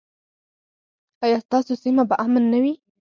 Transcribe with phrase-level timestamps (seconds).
[1.23, 2.73] ایا ستاسو سیمه به امن نه وي؟